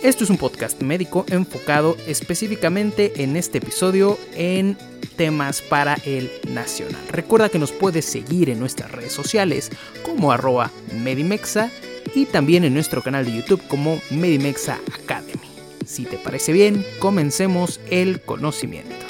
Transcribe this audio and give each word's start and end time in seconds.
Esto 0.04 0.26
es 0.26 0.30
un 0.30 0.38
podcast 0.38 0.82
médico 0.82 1.26
enfocado 1.30 1.96
específicamente 2.06 3.24
en 3.24 3.38
este 3.38 3.60
episodio 3.60 4.20
en 4.36 4.78
temas 5.16 5.62
para 5.62 5.96
el 6.04 6.30
nacional. 6.50 7.02
Recuerda 7.12 7.48
que 7.48 7.60
nos 7.60 7.72
puedes 7.72 8.04
seguir 8.04 8.50
en 8.50 8.60
nuestras 8.60 8.92
redes 8.92 9.14
sociales 9.14 9.72
como 10.04 10.34
arroba 10.34 10.70
Medimexa 11.02 11.72
y 12.14 12.26
también 12.26 12.66
en 12.66 12.74
nuestro 12.74 13.02
canal 13.02 13.24
de 13.24 13.38
YouTube 13.38 13.66
como 13.70 14.02
Medimexa 14.12 14.80
Academy. 15.02 15.48
Si 15.86 16.04
te 16.04 16.18
parece 16.18 16.52
bien, 16.52 16.86
comencemos 17.00 17.80
el 17.90 18.20
conocimiento. 18.20 19.05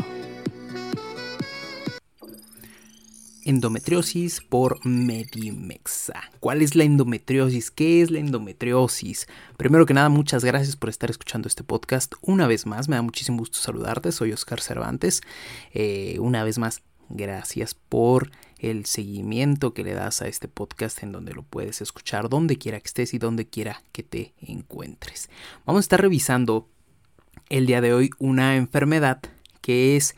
Endometriosis 3.48 4.42
por 4.42 4.84
Medimexa. 4.88 6.32
¿Cuál 6.40 6.64
es 6.64 6.74
la 6.74 6.84
endometriosis? 6.84 7.70
¿Qué 7.70 8.02
es 8.02 8.10
la 8.10 8.18
endometriosis? 8.18 9.28
Primero 9.56 9.86
que 9.86 9.94
nada, 9.94 10.10
muchas 10.10 10.44
gracias 10.44 10.76
por 10.76 10.90
estar 10.90 11.12
escuchando 11.12 11.48
este 11.48 11.64
podcast. 11.64 12.16
Una 12.22 12.48
vez 12.48 12.66
más, 12.66 12.90
me 12.90 12.96
da 12.96 13.04
muchísimo 13.04 13.38
gusto 13.38 13.60
saludarte. 13.60 14.12
Soy 14.12 14.32
Oscar 14.32 14.62
Cervantes. 14.62 15.22
Eh, 15.76 16.18
una 16.22 16.44
vez 16.44 16.58
más, 16.58 16.82
gracias 17.10 17.76
por 17.76 18.32
el 18.58 18.88
seguimiento 18.88 19.76
que 19.76 19.84
le 19.84 19.94
das 19.94 20.24
a 20.24 20.28
este 20.28 20.48
podcast 20.48 21.04
en 21.04 21.12
donde 21.12 21.36
lo 21.36 21.44
puedes 21.44 21.82
escuchar 21.82 22.30
donde 22.30 22.58
quiera 22.58 22.80
que 22.80 22.88
estés 22.88 23.14
y 23.14 23.20
donde 23.20 23.46
quiera 23.46 23.84
que 23.92 24.02
te 24.02 24.34
encuentres. 24.42 25.30
Vamos 25.68 25.82
a 25.82 25.86
estar 25.86 26.02
revisando 26.02 26.68
el 27.50 27.68
día 27.68 27.82
de 27.82 27.94
hoy 27.94 28.10
una 28.18 28.56
enfermedad 28.56 29.22
que 29.62 29.98
es 29.98 30.16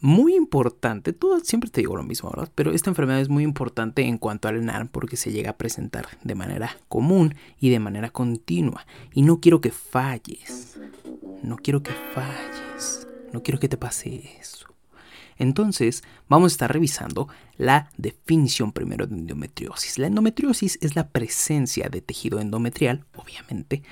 muy 0.00 0.36
importante, 0.36 1.12
todo 1.12 1.40
siempre 1.40 1.70
te 1.70 1.80
digo 1.80 1.96
lo 1.96 2.02
mismo, 2.02 2.30
¿verdad? 2.30 2.50
Pero 2.54 2.72
esta 2.72 2.90
enfermedad 2.90 3.20
es 3.20 3.28
muy 3.28 3.42
importante 3.42 4.02
en 4.02 4.18
cuanto 4.18 4.48
al 4.48 4.64
NARM 4.64 4.88
porque 4.88 5.16
se 5.16 5.32
llega 5.32 5.50
a 5.50 5.56
presentar 5.56 6.06
de 6.22 6.34
manera 6.34 6.76
común 6.88 7.34
y 7.58 7.70
de 7.70 7.80
manera 7.80 8.10
continua. 8.10 8.86
Y 9.12 9.22
no 9.22 9.40
quiero 9.40 9.60
que 9.60 9.70
falles, 9.70 10.78
no 11.42 11.56
quiero 11.56 11.82
que 11.82 11.92
falles, 12.14 13.08
no 13.32 13.42
quiero 13.42 13.58
que 13.58 13.68
te 13.68 13.76
pase 13.76 14.36
eso. 14.40 14.66
Entonces, 15.36 16.02
vamos 16.28 16.52
a 16.52 16.54
estar 16.54 16.72
revisando 16.72 17.28
la 17.56 17.90
definición 17.96 18.72
primero 18.72 19.06
de 19.06 19.14
endometriosis. 19.14 19.98
La 19.98 20.08
endometriosis 20.08 20.78
es 20.80 20.96
la 20.96 21.08
presencia 21.08 21.88
de 21.88 22.02
tejido 22.02 22.40
endometrial, 22.40 23.04
obviamente, 23.16 23.82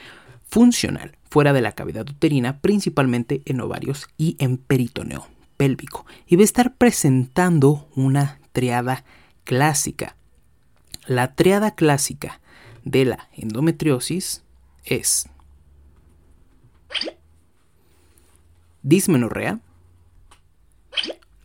funcional, 0.49 1.17
fuera 1.31 1.53
de 1.53 1.61
la 1.61 1.73
cavidad 1.73 2.09
uterina, 2.09 2.61
principalmente 2.61 3.43
en 3.44 3.61
ovarios 3.61 4.09
y 4.17 4.37
en 4.41 4.56
peritoneo 4.56 5.28
pélvico 5.56 6.06
y 6.27 6.37
va 6.37 6.43
a 6.43 6.44
estar 6.44 6.77
presentando 6.77 7.89
una 7.94 8.41
triada 8.53 9.05
clásica. 9.44 10.17
La 11.06 11.34
triada 11.34 11.75
clásica 11.75 12.41
de 12.84 13.05
la 13.05 13.28
endometriosis 13.33 14.43
es 14.84 15.28
dismenorrea, 18.83 19.61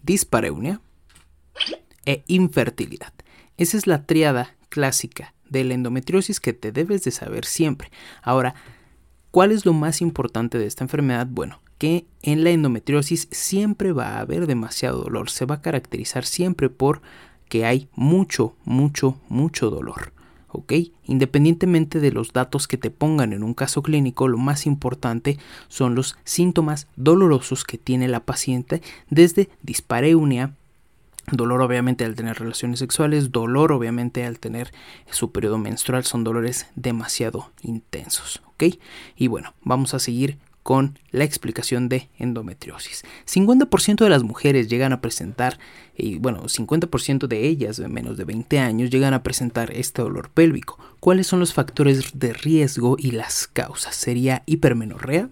dispareunia 0.03 0.79
e 2.05 2.23
infertilidad. 2.27 3.13
Esa 3.57 3.77
es 3.77 3.87
la 3.87 4.05
triada 4.05 4.55
clásica 4.69 5.33
de 5.49 5.63
la 5.63 5.73
endometriosis 5.73 6.39
que 6.39 6.53
te 6.53 6.71
debes 6.71 7.03
de 7.03 7.11
saber 7.11 7.45
siempre. 7.45 7.91
Ahora, 8.21 8.55
¿cuál 9.31 9.51
es 9.51 9.65
lo 9.65 9.73
más 9.73 10.01
importante 10.01 10.57
de 10.57 10.67
esta 10.67 10.83
enfermedad? 10.83 11.27
Bueno, 11.29 11.61
que 11.81 12.05
en 12.21 12.43
la 12.43 12.51
endometriosis 12.51 13.27
siempre 13.31 13.91
va 13.91 14.09
a 14.09 14.19
haber 14.19 14.45
demasiado 14.45 15.01
dolor. 15.01 15.31
Se 15.31 15.45
va 15.45 15.55
a 15.55 15.61
caracterizar 15.63 16.25
siempre 16.25 16.69
por 16.69 17.01
que 17.49 17.65
hay 17.65 17.89
mucho, 17.95 18.55
mucho, 18.65 19.19
mucho 19.29 19.71
dolor. 19.71 20.13
¿ok? 20.49 20.73
Independientemente 21.05 21.99
de 21.99 22.11
los 22.11 22.33
datos 22.33 22.67
que 22.67 22.77
te 22.77 22.91
pongan 22.91 23.33
en 23.33 23.41
un 23.41 23.55
caso 23.55 23.81
clínico, 23.81 24.27
lo 24.27 24.37
más 24.37 24.67
importante 24.67 25.39
son 25.69 25.95
los 25.95 26.19
síntomas 26.23 26.87
dolorosos 26.97 27.63
que 27.63 27.79
tiene 27.79 28.07
la 28.07 28.19
paciente 28.19 28.83
desde 29.09 29.49
dispareunia, 29.63 30.53
dolor 31.31 31.63
obviamente 31.63 32.05
al 32.05 32.13
tener 32.13 32.37
relaciones 32.37 32.77
sexuales, 32.77 33.31
dolor 33.31 33.71
obviamente 33.71 34.23
al 34.23 34.37
tener 34.37 34.71
su 35.09 35.31
periodo 35.31 35.57
menstrual, 35.57 36.03
son 36.03 36.23
dolores 36.23 36.67
demasiado 36.75 37.49
intensos, 37.63 38.43
¿ok? 38.49 38.75
Y 39.15 39.25
bueno, 39.25 39.55
vamos 39.63 39.95
a 39.95 39.99
seguir 39.99 40.37
con 40.63 40.99
la 41.11 41.23
explicación 41.23 41.89
de 41.89 42.09
endometriosis. 42.17 43.03
50% 43.25 44.03
de 44.03 44.09
las 44.09 44.23
mujeres 44.23 44.67
llegan 44.67 44.93
a 44.93 45.01
presentar, 45.01 45.59
y 45.95 46.17
bueno, 46.19 46.43
50% 46.43 47.27
de 47.27 47.47
ellas 47.47 47.77
de 47.77 47.87
menos 47.87 48.17
de 48.17 48.25
20 48.25 48.59
años 48.59 48.89
llegan 48.89 49.13
a 49.13 49.23
presentar 49.23 49.71
este 49.71 50.01
dolor 50.01 50.29
pélvico. 50.29 50.77
¿Cuáles 50.99 51.27
son 51.27 51.39
los 51.39 51.53
factores 51.53 52.19
de 52.19 52.33
riesgo 52.33 52.95
y 52.99 53.11
las 53.11 53.47
causas? 53.47 53.95
Sería 53.95 54.43
hipermenorrea 54.45 55.29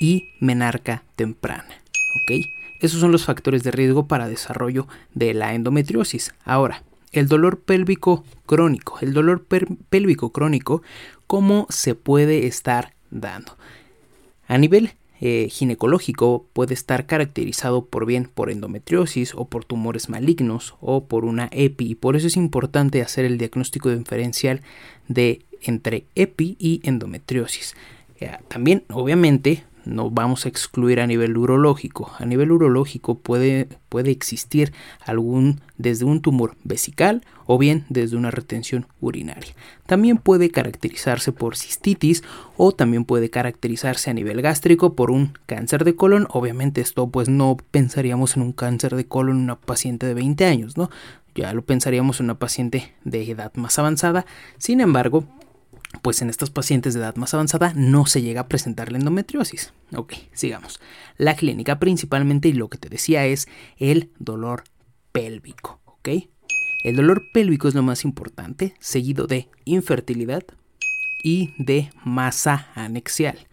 y 0.00 0.30
menarca 0.40 1.04
temprana. 1.16 1.82
¿Ok? 2.22 2.32
Esos 2.80 3.00
son 3.00 3.12
los 3.12 3.24
factores 3.24 3.62
de 3.64 3.72
riesgo 3.72 4.06
para 4.06 4.28
desarrollo 4.28 4.86
de 5.12 5.34
la 5.34 5.54
endometriosis. 5.54 6.32
Ahora, 6.44 6.84
el 7.12 7.26
dolor 7.26 7.60
pélvico 7.60 8.24
crónico. 8.46 8.98
El 9.00 9.12
dolor 9.12 9.44
pélvico 9.44 10.30
crónico, 10.30 10.82
¿cómo 11.26 11.66
se 11.70 11.94
puede 11.94 12.46
estar 12.46 12.94
dando? 13.10 13.56
A 14.48 14.56
nivel 14.58 14.90
eh, 15.20 15.48
ginecológico 15.50 16.46
puede 16.52 16.74
estar 16.74 17.06
caracterizado 17.06 17.84
por 17.84 18.06
bien 18.06 18.30
por 18.32 18.50
endometriosis 18.50 19.34
o 19.34 19.44
por 19.44 19.64
tumores 19.64 20.08
malignos 20.08 20.74
o 20.80 21.04
por 21.04 21.24
una 21.24 21.48
EPI. 21.52 21.90
Y 21.90 21.94
por 21.94 22.16
eso 22.16 22.26
es 22.26 22.36
importante 22.36 23.02
hacer 23.02 23.24
el 23.24 23.36
diagnóstico 23.36 23.90
diferencial 23.90 24.62
de 25.06 25.42
entre 25.60 26.06
EPI 26.14 26.56
y 26.58 26.80
endometriosis. 26.82 27.76
Eh, 28.20 28.30
también, 28.48 28.84
obviamente, 28.90 29.64
no 29.88 30.10
vamos 30.10 30.44
a 30.44 30.48
excluir 30.48 31.00
a 31.00 31.06
nivel 31.06 31.36
urológico. 31.36 32.12
A 32.18 32.26
nivel 32.26 32.52
urológico 32.52 33.18
puede, 33.18 33.68
puede 33.88 34.10
existir 34.10 34.72
algún 35.04 35.60
desde 35.78 36.04
un 36.04 36.20
tumor 36.20 36.56
vesical 36.62 37.24
o 37.46 37.58
bien 37.58 37.86
desde 37.88 38.16
una 38.16 38.30
retención 38.30 38.86
urinaria. 39.00 39.54
También 39.86 40.18
puede 40.18 40.50
caracterizarse 40.50 41.32
por 41.32 41.56
cistitis 41.56 42.22
o 42.56 42.72
también 42.72 43.04
puede 43.04 43.30
caracterizarse 43.30 44.10
a 44.10 44.14
nivel 44.14 44.42
gástrico 44.42 44.94
por 44.94 45.10
un 45.10 45.32
cáncer 45.46 45.84
de 45.84 45.96
colon. 45.96 46.28
Obviamente 46.30 46.80
esto 46.80 47.08
pues 47.08 47.28
no 47.28 47.56
pensaríamos 47.70 48.36
en 48.36 48.42
un 48.42 48.52
cáncer 48.52 48.94
de 48.94 49.06
colon 49.06 49.38
en 49.38 49.42
una 49.44 49.56
paciente 49.56 50.06
de 50.06 50.14
20 50.14 50.44
años, 50.44 50.76
¿no? 50.76 50.90
Ya 51.34 51.52
lo 51.54 51.62
pensaríamos 51.62 52.20
en 52.20 52.24
una 52.24 52.38
paciente 52.38 52.92
de 53.04 53.30
edad 53.30 53.52
más 53.54 53.78
avanzada. 53.78 54.26
Sin 54.58 54.80
embargo, 54.80 55.24
pues 56.02 56.22
en 56.22 56.30
estos 56.30 56.50
pacientes 56.50 56.94
de 56.94 57.00
edad 57.00 57.16
más 57.16 57.34
avanzada 57.34 57.72
no 57.74 58.06
se 58.06 58.22
llega 58.22 58.42
a 58.42 58.48
presentar 58.48 58.92
la 58.92 58.98
endometriosis. 58.98 59.72
Ok, 59.94 60.14
sigamos. 60.32 60.80
La 61.16 61.34
clínica 61.34 61.78
principalmente, 61.78 62.48
y 62.48 62.52
lo 62.52 62.68
que 62.68 62.78
te 62.78 62.88
decía, 62.88 63.26
es 63.26 63.48
el 63.78 64.10
dolor 64.18 64.64
pélvico. 65.12 65.80
Ok, 65.84 66.08
el 66.84 66.96
dolor 66.96 67.22
pélvico 67.32 67.68
es 67.68 67.74
lo 67.74 67.82
más 67.82 68.04
importante, 68.04 68.74
seguido 68.80 69.26
de 69.26 69.48
infertilidad 69.64 70.44
y 71.22 71.54
de 71.58 71.90
masa 72.04 72.68
anexial. 72.74 73.48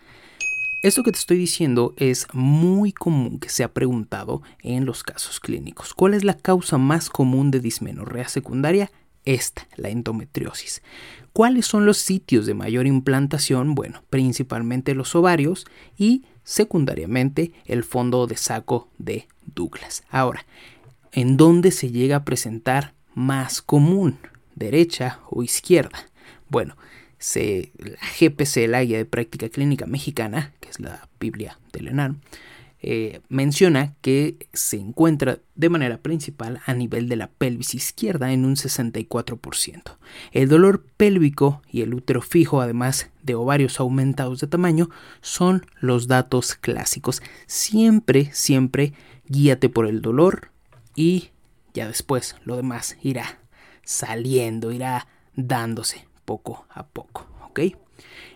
Esto 0.83 1.01
que 1.01 1.11
te 1.11 1.17
estoy 1.17 1.37
diciendo 1.37 1.95
es 1.97 2.27
muy 2.31 2.91
común 2.91 3.39
que 3.39 3.49
se 3.49 3.63
ha 3.63 3.73
preguntado 3.73 4.43
en 4.61 4.85
los 4.85 5.01
casos 5.01 5.39
clínicos. 5.39 5.95
¿Cuál 5.95 6.13
es 6.13 6.23
la 6.23 6.37
causa 6.37 6.77
más 6.77 7.09
común 7.09 7.49
de 7.49 7.59
dismenorrea 7.59 8.27
secundaria? 8.27 8.91
Esta, 9.25 9.67
la 9.75 9.89
endometriosis. 9.89 10.81
¿Cuáles 11.33 11.65
son 11.65 11.85
los 11.85 11.97
sitios 11.97 12.45
de 12.45 12.53
mayor 12.53 12.87
implantación? 12.87 13.75
Bueno, 13.75 14.03
principalmente 14.09 14.95
los 14.95 15.15
ovarios 15.15 15.65
y 15.97 16.23
secundariamente 16.43 17.51
el 17.65 17.83
fondo 17.83 18.27
de 18.27 18.37
saco 18.37 18.87
de 18.99 19.27
Douglas. 19.53 20.03
Ahora, 20.09 20.45
¿en 21.11 21.37
dónde 21.37 21.71
se 21.71 21.91
llega 21.91 22.17
a 22.17 22.23
presentar 22.23 22.93
más 23.13 23.61
común? 23.61 24.17
¿Derecha 24.55 25.19
o 25.29 25.43
izquierda? 25.43 26.09
Bueno, 26.47 26.77
se, 27.17 27.71
la 27.79 27.97
GPC, 28.19 28.67
la 28.69 28.83
Guía 28.83 28.97
de 28.97 29.05
Práctica 29.05 29.49
Clínica 29.49 29.85
Mexicana, 29.87 30.53
que 30.59 30.69
es 30.69 30.79
la 30.79 31.09
Biblia 31.19 31.59
del 31.73 31.87
ENAR, 31.89 32.15
eh, 32.87 33.21
menciona 33.29 33.95
que 34.01 34.47
se 34.53 34.77
encuentra 34.77 35.39
de 35.55 35.69
manera 35.69 35.97
principal 35.97 36.61
a 36.67 36.75
nivel 36.75 37.09
de 37.09 37.15
la 37.15 37.31
pelvis 37.31 37.73
izquierda 37.73 38.31
en 38.31 38.45
un 38.45 38.55
64%. 38.57 39.97
El 40.31 40.49
dolor 40.49 40.85
pélvico 40.95 41.63
y 41.67 41.81
el 41.81 41.95
útero 41.95 42.21
fijo, 42.21 42.61
además 42.61 43.09
de 43.23 43.33
ovarios 43.33 43.79
aumentados 43.79 44.39
de 44.39 44.45
tamaño, 44.45 44.91
son 45.21 45.65
los 45.79 46.07
datos 46.07 46.53
clásicos. 46.53 47.23
Siempre, 47.47 48.29
siempre 48.33 48.93
guíate 49.27 49.67
por 49.67 49.87
el 49.87 50.03
dolor 50.03 50.51
y 50.93 51.29
ya 51.73 51.87
después 51.87 52.35
lo 52.43 52.55
demás 52.55 52.97
irá 53.01 53.39
saliendo, 53.83 54.71
irá 54.71 55.07
dándose 55.35 56.07
poco 56.23 56.67
a 56.69 56.85
poco. 56.85 57.25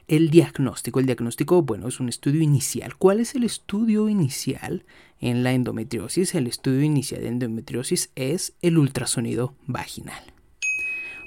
El 0.08 0.30
diagnóstico. 0.30 1.00
El 1.00 1.06
diagnóstico, 1.06 1.62
bueno, 1.62 1.88
es 1.88 2.00
un 2.00 2.10
estudio 2.10 2.42
inicial. 2.42 2.96
¿Cuál 2.98 3.20
es 3.20 3.36
el 3.36 3.44
estudio 3.44 4.10
inicial 4.10 4.84
en 5.20 5.44
la 5.44 5.54
endometriosis? 5.54 6.36
El 6.36 6.48
estudio 6.48 6.82
inicial 6.82 7.22
de 7.22 7.28
endometriosis 7.28 8.12
es 8.16 8.54
el 8.62 8.78
ultrasonido 8.78 9.54
vaginal. 9.68 10.24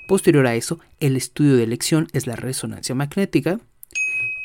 Posterior 0.08 0.46
a 0.46 0.54
eso, 0.56 0.80
el 1.00 1.16
estudio 1.16 1.56
de 1.56 1.62
elección 1.62 2.08
es 2.12 2.26
la 2.26 2.36
resonancia 2.36 2.94
magnética 2.94 3.60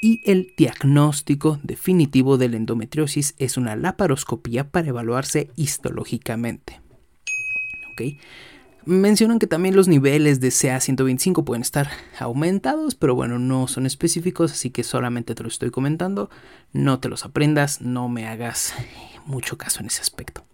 y 0.01 0.21
el 0.25 0.53
diagnóstico 0.55 1.59
definitivo 1.63 2.37
de 2.37 2.49
la 2.49 2.57
endometriosis 2.57 3.35
es 3.39 3.57
una 3.57 3.75
laparoscopía 3.75 4.69
para 4.69 4.89
evaluarse 4.89 5.49
histológicamente. 5.55 6.79
¿Okay? 7.91 8.19
Mencionan 8.87 9.37
que 9.37 9.47
también 9.47 9.75
los 9.75 9.89
niveles 9.89 10.39
de 10.39 10.47
CA125 10.47 11.43
pueden 11.43 11.61
estar 11.61 11.89
aumentados, 12.17 12.95
pero 12.95 13.15
bueno, 13.15 13.37
no 13.37 13.67
son 13.67 13.85
específicos, 13.85 14.53
así 14.53 14.69
que 14.69 14.83
solamente 14.83 15.35
te 15.35 15.43
lo 15.43 15.49
estoy 15.49 15.71
comentando. 15.71 16.29
No 16.71 17.01
te 17.01 17.09
los 17.09 17.25
aprendas, 17.25 17.81
no 17.81 18.07
me 18.07 18.29
hagas 18.29 18.73
mucho 19.25 19.57
caso 19.57 19.81
en 19.81 19.87
ese 19.87 19.99
aspecto. 19.99 20.45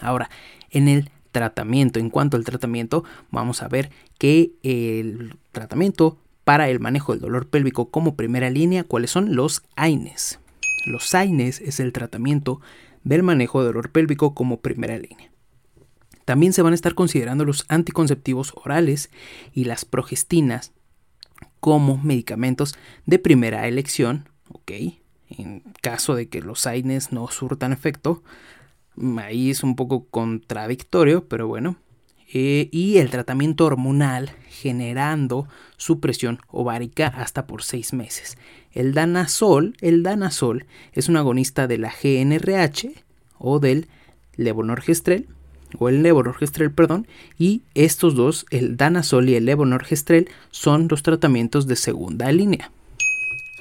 Ahora, 0.00 0.30
en 0.70 0.88
el 0.88 1.10
tratamiento, 1.30 1.98
en 1.98 2.08
cuanto 2.08 2.38
al 2.38 2.44
tratamiento, 2.44 3.04
vamos 3.30 3.62
a 3.62 3.68
ver 3.68 3.90
que 4.16 4.52
el 4.62 5.36
tratamiento 5.50 6.16
para 6.44 6.70
el 6.70 6.80
manejo 6.80 7.12
del 7.12 7.20
dolor 7.20 7.48
pélvico 7.48 7.90
como 7.90 8.16
primera 8.16 8.48
línea, 8.48 8.84
¿cuáles 8.84 9.10
son? 9.10 9.36
Los 9.36 9.62
AINES. 9.76 10.40
Los 10.86 11.14
AINES 11.14 11.60
es 11.60 11.80
el 11.80 11.92
tratamiento 11.92 12.62
del 13.04 13.22
manejo 13.22 13.60
de 13.60 13.66
dolor 13.66 13.90
pélvico 13.90 14.32
como 14.32 14.60
primera 14.60 14.96
línea. 14.96 15.31
También 16.24 16.52
se 16.52 16.62
van 16.62 16.72
a 16.72 16.76
estar 16.76 16.94
considerando 16.94 17.44
los 17.44 17.64
anticonceptivos 17.68 18.52
orales 18.56 19.10
y 19.52 19.64
las 19.64 19.84
progestinas 19.84 20.72
como 21.60 21.98
medicamentos 21.98 22.74
de 23.06 23.18
primera 23.18 23.66
elección, 23.68 24.28
¿ok? 24.50 24.72
En 25.30 25.62
caso 25.80 26.14
de 26.14 26.28
que 26.28 26.40
los 26.40 26.66
AINES 26.66 27.12
no 27.12 27.28
surtan 27.28 27.72
efecto, 27.72 28.22
ahí 29.18 29.50
es 29.50 29.62
un 29.62 29.76
poco 29.76 30.06
contradictorio, 30.08 31.28
pero 31.28 31.48
bueno. 31.48 31.76
Eh, 32.34 32.70
y 32.72 32.96
el 32.96 33.10
tratamiento 33.10 33.66
hormonal 33.66 34.30
generando 34.48 35.48
supresión 35.76 36.40
ovárica 36.48 37.08
hasta 37.08 37.46
por 37.46 37.62
seis 37.62 37.92
meses. 37.92 38.38
El 38.72 38.94
danazol, 38.94 39.76
el 39.82 40.02
danazol 40.02 40.64
es 40.94 41.10
un 41.10 41.18
agonista 41.18 41.66
de 41.66 41.76
la 41.76 41.92
GNRH 41.92 43.04
o 43.38 43.58
del 43.58 43.88
levonorgestrel 44.36 45.28
o 45.78 45.88
el 45.88 46.02
levonorgestrel, 46.02 46.70
perdón, 46.70 47.06
y 47.38 47.62
estos 47.74 48.14
dos, 48.14 48.46
el 48.50 48.76
danazol 48.76 49.28
y 49.28 49.34
el 49.34 49.44
levonorgestrel, 49.44 50.28
son 50.50 50.88
los 50.90 51.02
tratamientos 51.02 51.66
de 51.66 51.76
segunda 51.76 52.30
línea. 52.32 52.70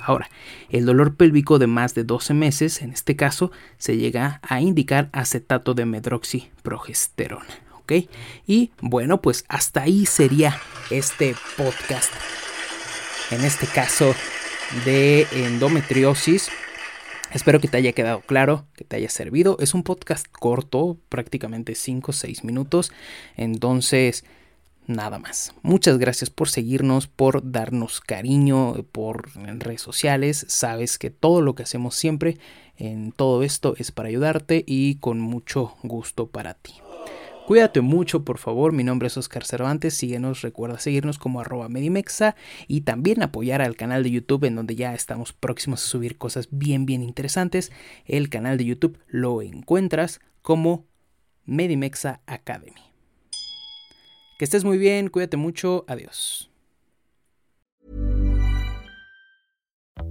Ahora, 0.04 0.30
el 0.70 0.86
dolor 0.86 1.16
pélvico 1.16 1.60
de 1.60 1.68
más 1.68 1.94
de 1.94 2.04
12 2.04 2.34
meses, 2.34 2.82
en 2.82 2.92
este 2.92 3.16
caso, 3.16 3.52
se 3.78 3.98
llega 3.98 4.40
a 4.42 4.62
indicar 4.62 5.10
acetato 5.12 5.74
de 5.74 5.86
medroxiprogesterona. 5.86 7.46
¿Ok? 7.76 7.94
Y 8.48 8.72
bueno, 8.80 9.22
pues 9.22 9.46
hasta 9.48 9.82
ahí 9.82 10.06
sería 10.06 10.60
este 10.90 11.36
podcast. 11.58 12.12
En 13.32 13.44
este 13.44 13.68
caso 13.68 14.14
de 14.86 15.28
endometriosis. 15.32 16.50
Espero 17.34 17.62
que 17.62 17.68
te 17.70 17.78
haya 17.78 17.94
quedado 17.94 18.22
claro, 18.22 18.66
que 18.76 18.84
te 18.84 18.98
haya 18.98 19.10
servido. 19.10 19.58
Es 19.60 19.74
un 19.74 19.84
podcast 19.84 20.28
corto, 20.30 20.98
prácticamente 21.08 21.76
5 21.76 22.12
o 22.12 22.14
6 22.14 22.44
minutos. 22.44 22.92
Entonces, 23.38 24.26
nada 24.86 25.18
más. 25.18 25.54
Muchas 25.62 25.98
gracias 25.98 26.30
por 26.30 26.50
seguirnos, 26.50 27.08
por 27.08 27.50
darnos 27.52 28.02
cariño, 28.02 28.84
por 28.92 29.30
en 29.36 29.60
redes 29.62 29.82
sociales. 29.82 30.46
Sabes 30.50 30.98
que 30.98 31.10
todo 31.10 31.42
lo 31.42 31.56
que 31.56 31.64
hacemos 31.64 31.96
siempre 31.96 32.38
en 32.78 33.12
todo 33.12 33.44
esto 33.44 33.76
es 33.78 33.92
para 33.92 34.10
ayudarte 34.10 34.64
y 34.68 34.96
con 34.96 35.20
mucho 35.20 35.76
gusto 35.84 36.28
para 36.28 36.56
ti. 36.56 36.74
Cuídate 37.52 37.82
mucho, 37.82 38.24
por 38.24 38.38
favor. 38.38 38.72
Mi 38.72 38.86
nombre 38.86 39.08
es 39.08 39.18
Oscar 39.18 39.44
Cervantes. 39.44 39.94
Síguenos, 39.94 40.42
recuerda 40.42 40.80
seguirnos 40.80 41.20
como 41.20 41.42
arroba 41.42 41.68
Medimexa 41.68 42.38
y 42.66 42.80
también 42.80 43.22
apoyar 43.22 43.62
al 43.62 43.76
canal 43.76 44.04
de 44.04 44.12
YouTube 44.12 44.46
en 44.46 44.56
donde 44.56 44.78
ya 44.78 44.94
estamos 44.94 45.34
próximos 45.34 45.84
a 45.84 45.86
subir 45.86 46.18
cosas 46.18 46.48
bien, 46.50 46.86
bien 46.86 47.04
interesantes. 47.04 47.74
El 48.06 48.30
canal 48.30 48.58
de 48.58 48.64
YouTube 48.64 49.00
lo 49.06 49.42
encuentras 49.42 50.22
como 50.42 50.86
Medimexa 51.44 52.22
Academy. 52.26 52.94
Que 54.40 54.46
estés 54.46 54.64
muy 54.64 54.78
bien, 54.78 55.10
cuídate 55.10 55.36
mucho. 55.36 55.84
Adiós. 55.90 56.51